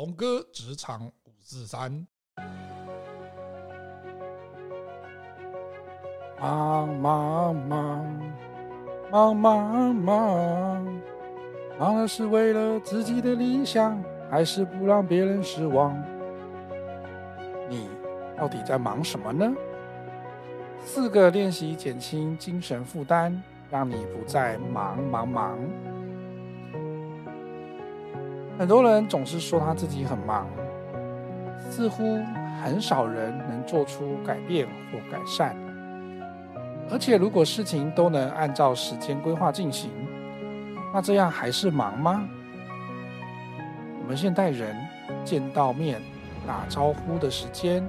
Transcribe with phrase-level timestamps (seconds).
[0.00, 2.06] 龙哥职场五四三，
[6.40, 8.34] 忙忙忙
[9.10, 11.00] 忙忙忙，
[11.78, 15.94] 忙的是为了自己的理想，还是不让别人失望？
[17.68, 17.90] 你
[18.38, 19.54] 到底在忙什么呢？
[20.82, 25.58] 四个练习减轻精神负担，让你不再忙忙忙。
[28.60, 30.46] 很多人总是说他自己很忙，
[31.70, 32.18] 似乎
[32.62, 35.56] 很少人能做出改变或改善。
[36.90, 39.90] 而且，如果事情都能按照时间规划进行，
[40.92, 42.28] 那这样还是忙吗？
[44.02, 44.76] 我们现代人
[45.24, 45.98] 见到面
[46.46, 47.82] 打招呼的时间，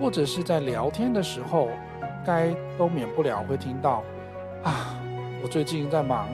[0.00, 1.68] 或者是在聊天的时候，
[2.26, 4.02] 该都免不了会听到
[4.66, 4.98] “啊，
[5.44, 6.26] 我最近在忙，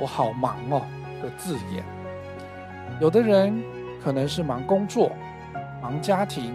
[0.00, 0.80] 我好忙哦”
[1.22, 1.84] 的字眼。
[3.00, 3.62] 有的人
[4.02, 5.12] 可能是忙工作、
[5.80, 6.54] 忙家庭，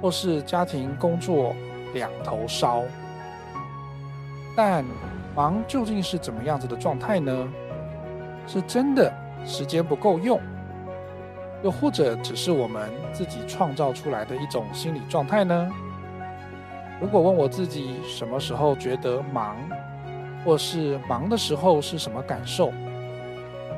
[0.00, 1.54] 或是家庭工作
[1.92, 2.82] 两头烧。
[4.56, 4.84] 但
[5.34, 7.48] 忙究竟是怎么样子的状态呢？
[8.46, 9.12] 是真的
[9.46, 10.38] 时间不够用，
[11.62, 15.70] 又或者只是我们自己创造出来的一种心理状态呢？
[17.00, 19.56] 如果问我自己什么时候觉得忙，
[20.44, 22.70] 或是忙的时候是什么感受，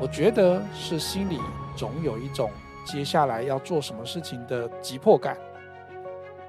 [0.01, 1.41] 我觉得是心里
[1.77, 2.51] 总有一种
[2.85, 5.37] 接下来要做什么事情的急迫感，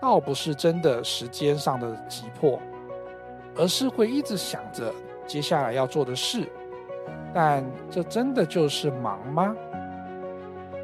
[0.02, 2.60] 倒不是真的时间上的急迫，
[3.56, 4.92] 而是会一直想着
[5.28, 6.48] 接下来要做的事。
[7.34, 9.56] 但这真的就是忙吗？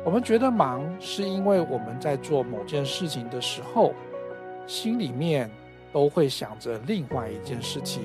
[0.06, 3.94] 我们觉得忙，是因为我们在做某件事情的时候，
[4.68, 5.50] 心里面。
[5.94, 8.02] 都会想着另外一件事情，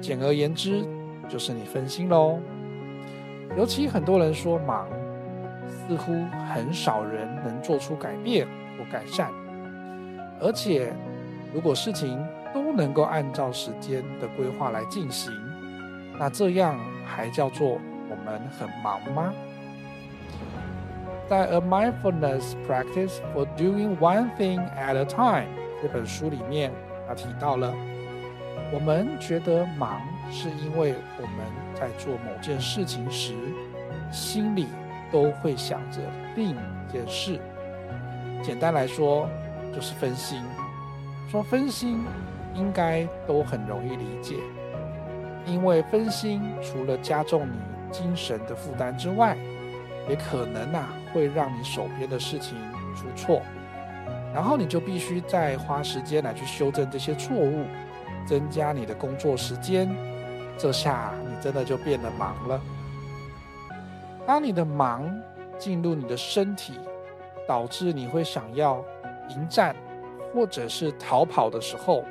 [0.00, 0.82] 简而言之，
[1.28, 2.38] 就是你分心喽。
[3.58, 4.88] 尤其很多人说忙，
[5.86, 8.46] 似乎很少人能做出改变
[8.78, 9.30] 或改善。
[10.40, 10.92] 而且，
[11.52, 12.18] 如果事情
[12.52, 15.32] 都能够按照时间的规划来进行，
[16.18, 17.78] 那这样还叫做
[18.08, 19.32] 我们很忙吗？
[21.28, 25.44] 在《A Mindfulness Practice for Doing One Thing at a Time》。
[25.80, 26.70] 这本书里面，
[27.08, 27.72] 他提到了，
[28.72, 30.00] 我们觉得忙，
[30.30, 31.38] 是因为我们
[31.74, 33.34] 在做某件事情时，
[34.10, 34.66] 心里
[35.12, 36.00] 都会想着
[36.34, 37.38] 另一件事。
[38.42, 39.28] 简单来说，
[39.72, 40.42] 就是分心。
[41.30, 42.04] 说分心，
[42.54, 44.36] 应该都很容易理解，
[45.46, 47.52] 因为分心除了加重你
[47.92, 49.36] 精神的负担之外，
[50.08, 52.56] 也可能啊会让你手边的事情
[52.96, 53.40] 出错。
[54.34, 57.64] 然后你就必须再花时间来去修正这些错误，
[58.26, 59.88] 增加你的工作时间。
[60.58, 62.60] 这下你真的就变得忙了。
[64.26, 65.12] 当你的忙
[65.58, 66.74] 进入你的身体，
[67.46, 68.84] 导致你会想要
[69.28, 69.74] 迎战
[70.34, 72.04] 或者是逃跑的时候，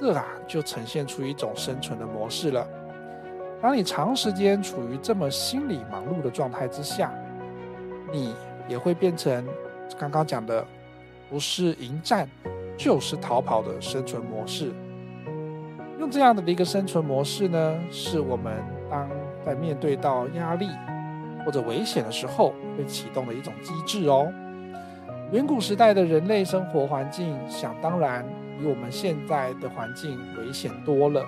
[0.00, 2.66] 这啊就呈现出一种生存的模式了。
[3.60, 7.12] 当你长时间处于这么心理忙碌的状态之下，
[8.12, 8.34] 你
[8.68, 9.46] 也会变成
[9.98, 10.64] 刚刚讲的。
[11.30, 12.28] 不是迎战，
[12.76, 14.70] 就是逃跑的生存模式。
[15.98, 19.08] 用这样的一个生存模式呢，是我们当
[19.42, 20.68] 在面对到压力
[21.44, 24.32] 或者危险的时候会启动的一种机制哦。
[25.30, 28.24] 远古时代的人类生活环境，想当然
[28.58, 31.24] 比我们现在的环境危险多了，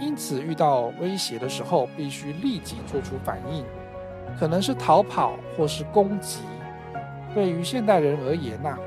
[0.00, 3.64] 因此遇到威胁的时候，必须立即做出反应，
[4.38, 6.40] 可能是逃跑或是攻击。
[7.34, 8.78] 对于现代人而言呐。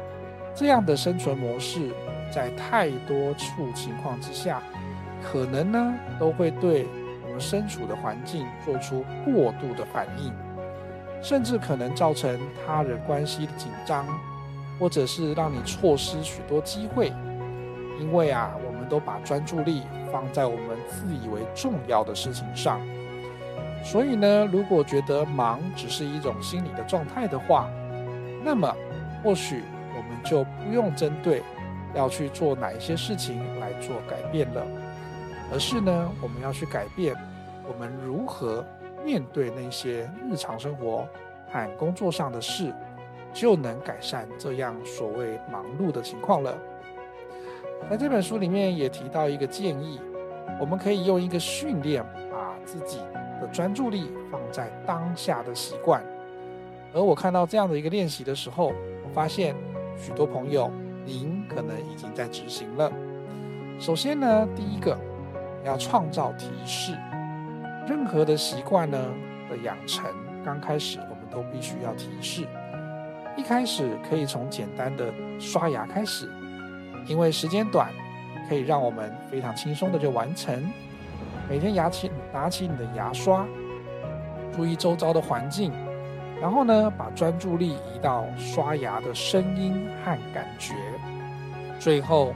[0.59, 1.91] 这样的生存模式，
[2.31, 4.59] 在太多处情况之下，
[5.21, 6.87] 可能呢都会对
[7.37, 10.33] 们身处的环境做出过度的反应，
[11.21, 14.07] 甚至可能造成他人关系的紧张，
[14.79, 17.13] 或者是让你错失许多机会。
[17.99, 22.81] 因为啊，我们都把专注力放在我们自以为重要的事情上，
[23.83, 27.69] 所以呢，如果觉得忙只是一种心理的状态的话，
[28.43, 28.75] 那么
[29.23, 29.61] 或许
[29.95, 30.17] 我们。
[30.23, 31.41] 就不用针对
[31.93, 34.61] 要去做哪一些事情来做改变了，
[35.51, 37.15] 而是呢，我们要去改变
[37.67, 38.65] 我们如何
[39.05, 41.07] 面对那些日常生活
[41.51, 42.73] 和工作上的事，
[43.33, 46.57] 就能改善这样所谓忙碌的情况了。
[47.89, 49.99] 在这本书里面也提到一个建议，
[50.59, 52.99] 我们可以用一个训练，把自己
[53.39, 56.03] 的专注力放在当下的习惯。
[56.93, 58.67] 而我看到这样的一个练习的时候，
[59.03, 59.55] 我发现。
[59.99, 60.71] 许多朋友，
[61.03, 62.91] 您可能已经在执行了。
[63.79, 64.95] 首先呢，第一个
[65.67, 66.97] 要创造提示。
[67.87, 68.97] 任何的习惯呢
[69.49, 70.05] 的养成，
[70.43, 72.47] 刚开始我们都必须要提示。
[73.37, 76.27] 一开始可以从简单的刷牙开始，
[77.05, 77.91] 因为时间短，
[78.49, 80.67] 可以让我们非常轻松的就完成。
[81.47, 83.45] 每天牙起拿起你的牙刷，
[84.53, 85.71] 注意周遭的环境，
[86.41, 90.73] 然后呢，把专注力移到刷牙的声音和感觉，
[91.79, 92.33] 最后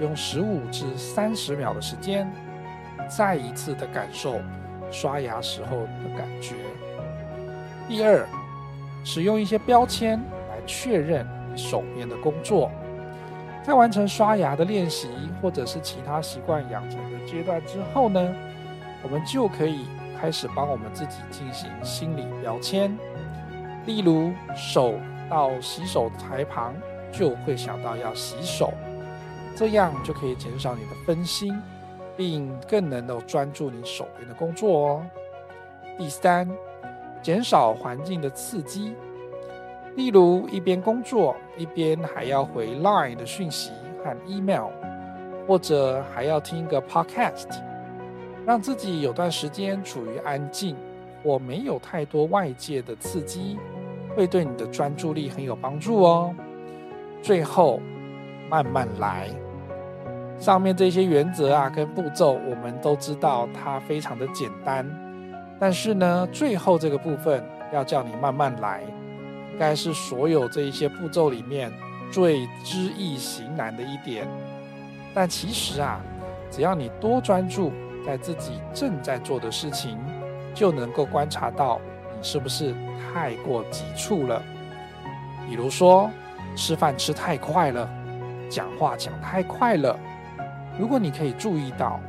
[0.00, 2.28] 用十五至三十秒的时间，
[3.16, 4.40] 再一次的感受
[4.90, 6.54] 刷牙时候的感觉。
[7.88, 8.26] 第二，
[9.04, 10.18] 使用一些标签
[10.48, 12.70] 来确认你手边的工作。
[13.62, 15.08] 在完成刷牙的练习，
[15.40, 18.34] 或者是其他习惯养成的阶段之后呢，
[19.02, 19.86] 我们就可以
[20.20, 22.96] 开始帮我们自己进行心理标签。
[23.86, 24.94] 例如，手
[25.28, 26.74] 到洗手台旁
[27.12, 28.72] 就会想到要洗手，
[29.54, 31.56] 这样就可以减少你的分心，
[32.16, 35.06] 并更能够专注你手边的工作哦。
[35.98, 36.48] 第三，
[37.22, 38.94] 减少环境的刺激。
[39.94, 43.72] 例如，一边工作一边还要回 Line 的讯息
[44.02, 44.70] 和 email，
[45.46, 47.48] 或者还要听个 podcast，
[48.46, 50.74] 让自己有段时间处于安静
[51.22, 53.58] 或没有太多外界的刺激，
[54.16, 56.34] 会对你的专注力很有帮助哦。
[57.20, 57.78] 最后，
[58.48, 59.28] 慢慢来。
[60.42, 64.84] 上面这些原则啊，跟步骤我们都知道，它非常的简单，
[65.56, 67.40] 但是呢，最后这个部分
[67.72, 68.82] 要叫你慢慢来。
[69.56, 71.72] 该是所有这一些步骤里面
[72.10, 74.26] 最知易行难的一点，
[75.14, 76.00] 但其实啊，
[76.50, 77.70] 只要你多专注
[78.04, 79.96] 在自己正在做的事情，
[80.52, 81.80] 就能够观察到
[82.16, 82.74] 你是不是
[83.14, 84.42] 太过急促了。
[85.46, 86.10] 比如说，
[86.56, 87.88] 吃饭吃太快了，
[88.50, 89.96] 讲话讲太快了。
[90.78, 92.00] 如果你可以注意到，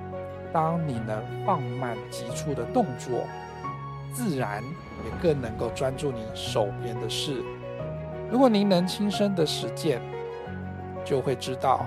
[0.51, 3.27] 当你能放慢急促的动作，
[4.13, 4.63] 自然
[5.04, 7.44] 也更能够专注你手边的事。
[8.31, 10.01] 如果您能亲身的实践，
[11.04, 11.86] 就会知道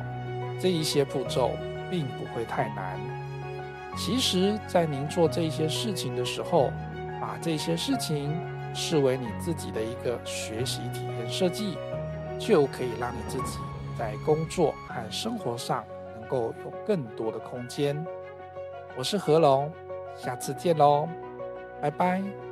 [0.61, 1.52] 这一些步骤
[1.90, 2.99] 并不会太难。
[3.96, 6.70] 其实，在您做这一些事情的时候，
[7.20, 8.38] 把这些事情
[8.75, 11.78] 视为你自己的一个学习体验设计，
[12.38, 13.58] 就可以让你自己
[13.99, 15.82] 在工作和生活上
[16.28, 18.05] 够有更多的空间。
[18.96, 19.70] 我是何龙，
[20.14, 21.08] 下次见喽。
[21.81, 22.46] 拜拜。